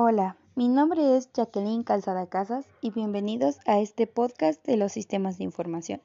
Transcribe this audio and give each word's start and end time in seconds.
Hola, 0.00 0.36
mi 0.54 0.68
nombre 0.68 1.16
es 1.16 1.28
Jacqueline 1.32 1.82
Calzada 1.82 2.28
Casas 2.28 2.64
y 2.80 2.92
bienvenidos 2.92 3.58
a 3.66 3.80
este 3.80 4.06
podcast 4.06 4.64
de 4.64 4.76
los 4.76 4.92
sistemas 4.92 5.38
de 5.38 5.42
información. 5.42 6.00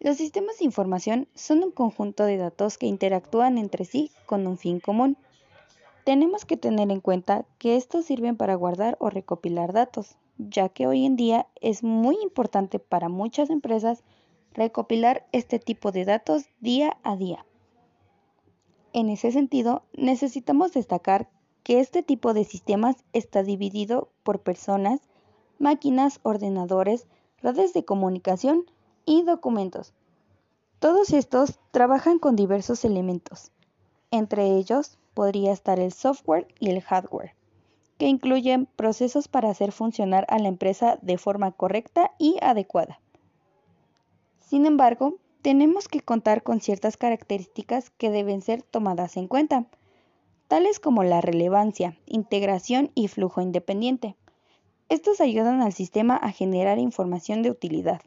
Los 0.00 0.16
sistemas 0.16 0.58
de 0.58 0.64
información 0.64 1.28
son 1.34 1.62
un 1.62 1.70
conjunto 1.70 2.24
de 2.24 2.38
datos 2.38 2.78
que 2.78 2.86
interactúan 2.86 3.58
entre 3.58 3.84
sí 3.84 4.10
con 4.24 4.46
un 4.46 4.56
fin 4.56 4.80
común. 4.80 5.18
Tenemos 6.04 6.46
que 6.46 6.56
tener 6.56 6.90
en 6.90 7.02
cuenta 7.02 7.44
que 7.58 7.76
estos 7.76 8.06
sirven 8.06 8.38
para 8.38 8.54
guardar 8.54 8.96
o 9.00 9.10
recopilar 9.10 9.74
datos, 9.74 10.16
ya 10.38 10.70
que 10.70 10.86
hoy 10.86 11.04
en 11.04 11.16
día 11.16 11.46
es 11.60 11.82
muy 11.82 12.16
importante 12.22 12.78
para 12.78 13.10
muchas 13.10 13.50
empresas 13.50 14.02
recopilar 14.54 15.26
este 15.32 15.58
tipo 15.58 15.92
de 15.92 16.06
datos 16.06 16.44
día 16.60 16.96
a 17.02 17.16
día. 17.16 17.44
En 18.94 19.10
ese 19.10 19.30
sentido, 19.30 19.82
necesitamos 19.92 20.72
destacar 20.72 21.28
que 21.62 21.80
este 21.80 22.02
tipo 22.02 22.34
de 22.34 22.44
sistemas 22.44 22.96
está 23.12 23.42
dividido 23.42 24.08
por 24.22 24.40
personas, 24.40 25.00
máquinas, 25.58 26.20
ordenadores, 26.22 27.06
redes 27.40 27.72
de 27.72 27.84
comunicación 27.84 28.64
y 29.04 29.22
documentos. 29.22 29.92
Todos 30.78 31.10
estos 31.10 31.60
trabajan 31.70 32.18
con 32.18 32.34
diversos 32.34 32.84
elementos. 32.84 33.52
Entre 34.10 34.56
ellos 34.56 34.98
podría 35.14 35.52
estar 35.52 35.78
el 35.78 35.92
software 35.92 36.48
y 36.58 36.70
el 36.70 36.82
hardware, 36.82 37.34
que 37.98 38.08
incluyen 38.08 38.66
procesos 38.76 39.28
para 39.28 39.50
hacer 39.50 39.72
funcionar 39.72 40.26
a 40.28 40.38
la 40.38 40.48
empresa 40.48 40.98
de 41.02 41.18
forma 41.18 41.52
correcta 41.52 42.12
y 42.18 42.36
adecuada. 42.42 43.00
Sin 44.40 44.66
embargo, 44.66 45.16
tenemos 45.42 45.88
que 45.88 46.00
contar 46.00 46.42
con 46.42 46.60
ciertas 46.60 46.96
características 46.96 47.90
que 47.90 48.10
deben 48.10 48.42
ser 48.42 48.62
tomadas 48.62 49.16
en 49.16 49.28
cuenta, 49.28 49.66
tales 50.52 50.80
como 50.80 51.02
la 51.02 51.22
relevancia, 51.22 51.96
integración 52.04 52.90
y 52.94 53.08
flujo 53.08 53.40
independiente. 53.40 54.16
Estos 54.90 55.22
ayudan 55.22 55.62
al 55.62 55.72
sistema 55.72 56.14
a 56.14 56.30
generar 56.30 56.78
información 56.78 57.40
de 57.40 57.50
utilidad 57.50 58.02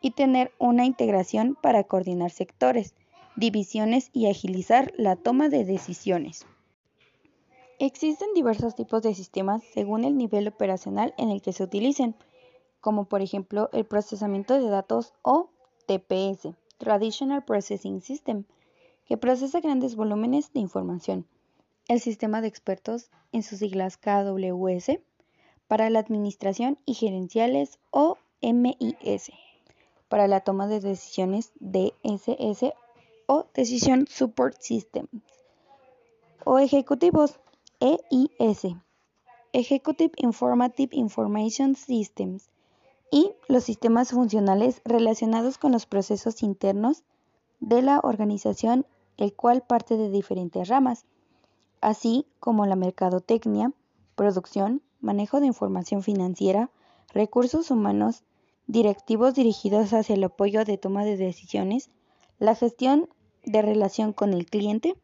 y 0.00 0.12
tener 0.12 0.52
una 0.60 0.84
integración 0.84 1.56
para 1.60 1.82
coordinar 1.82 2.30
sectores, 2.30 2.94
divisiones 3.34 4.10
y 4.12 4.30
agilizar 4.30 4.92
la 4.96 5.16
toma 5.16 5.48
de 5.48 5.64
decisiones. 5.64 6.46
Existen 7.80 8.28
diversos 8.32 8.76
tipos 8.76 9.02
de 9.02 9.16
sistemas 9.16 9.64
según 9.74 10.04
el 10.04 10.16
nivel 10.16 10.46
operacional 10.46 11.14
en 11.18 11.30
el 11.30 11.42
que 11.42 11.52
se 11.52 11.64
utilicen, 11.64 12.14
como 12.80 13.06
por 13.06 13.22
ejemplo 13.22 13.70
el 13.72 13.86
procesamiento 13.86 14.54
de 14.54 14.68
datos 14.68 15.14
o 15.22 15.50
TPS, 15.88 16.54
Traditional 16.78 17.44
Processing 17.44 18.00
System, 18.02 18.44
que 19.04 19.16
procesa 19.16 19.58
grandes 19.58 19.96
volúmenes 19.96 20.52
de 20.52 20.60
información. 20.60 21.26
El 21.92 22.00
sistema 22.00 22.40
de 22.40 22.48
expertos, 22.48 23.10
en 23.32 23.42
sus 23.42 23.58
siglas 23.58 23.98
KWS, 23.98 24.98
para 25.68 25.90
la 25.90 25.98
administración 25.98 26.78
y 26.86 26.94
gerenciales 26.94 27.78
o 27.90 28.16
MIS, 28.40 29.30
para 30.08 30.26
la 30.26 30.40
toma 30.40 30.68
de 30.68 30.80
decisiones 30.80 31.52
DSS 31.60 32.72
o 33.26 33.44
Decision 33.52 34.06
Support 34.08 34.56
Systems, 34.58 35.10
o 36.46 36.58
ejecutivos 36.58 37.38
EIS, 37.80 38.74
Executive 39.52 40.12
Informative 40.16 40.96
Information 40.96 41.74
Systems, 41.74 42.48
y 43.10 43.32
los 43.48 43.64
sistemas 43.64 44.12
funcionales 44.12 44.80
relacionados 44.86 45.58
con 45.58 45.72
los 45.72 45.84
procesos 45.84 46.42
internos 46.42 47.02
de 47.60 47.82
la 47.82 48.00
organización, 48.02 48.86
el 49.18 49.34
cual 49.34 49.60
parte 49.60 49.98
de 49.98 50.08
diferentes 50.08 50.68
ramas, 50.68 51.04
así 51.82 52.26
como 52.40 52.64
la 52.64 52.76
mercadotecnia, 52.76 53.72
producción, 54.14 54.80
manejo 55.00 55.40
de 55.40 55.46
información 55.46 56.02
financiera, 56.02 56.70
recursos 57.12 57.70
humanos, 57.70 58.24
directivos 58.66 59.34
dirigidos 59.34 59.92
hacia 59.92 60.14
el 60.14 60.24
apoyo 60.24 60.64
de 60.64 60.78
toma 60.78 61.04
de 61.04 61.18
decisiones, 61.18 61.90
la 62.38 62.54
gestión 62.54 63.10
de 63.44 63.60
relación 63.60 64.14
con 64.14 64.32
el 64.32 64.46
cliente, 64.46 64.96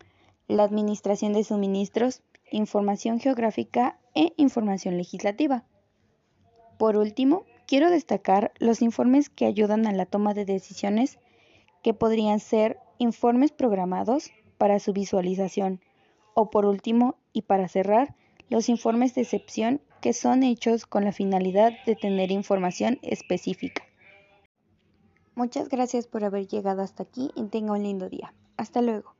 la 0.46 0.62
administración 0.62 1.34
de 1.34 1.44
suministros, 1.44 2.22
información 2.50 3.20
geográfica 3.20 3.98
e 4.14 4.32
información 4.38 4.96
legislativa. 4.96 5.64
Por 6.78 6.96
último, 6.96 7.44
Quiero 7.68 7.90
destacar 7.90 8.50
los 8.60 8.80
informes 8.80 9.28
que 9.28 9.44
ayudan 9.44 9.86
a 9.86 9.92
la 9.92 10.06
toma 10.06 10.32
de 10.32 10.46
decisiones, 10.46 11.18
que 11.82 11.92
podrían 11.92 12.40
ser 12.40 12.78
informes 12.96 13.52
programados 13.52 14.30
para 14.56 14.78
su 14.78 14.94
visualización, 14.94 15.82
o 16.38 16.50
por 16.50 16.66
último, 16.66 17.16
y 17.32 17.42
para 17.42 17.66
cerrar, 17.66 18.14
los 18.48 18.68
informes 18.68 19.12
de 19.16 19.22
excepción 19.22 19.80
que 20.00 20.12
son 20.12 20.44
hechos 20.44 20.86
con 20.86 21.04
la 21.04 21.10
finalidad 21.10 21.72
de 21.84 21.96
tener 21.96 22.30
información 22.30 23.00
específica. 23.02 23.82
Muchas 25.34 25.68
gracias 25.68 26.06
por 26.06 26.22
haber 26.22 26.46
llegado 26.46 26.82
hasta 26.82 27.02
aquí 27.02 27.32
y 27.34 27.42
tenga 27.46 27.72
un 27.72 27.82
lindo 27.82 28.08
día. 28.08 28.32
Hasta 28.56 28.82
luego. 28.82 29.17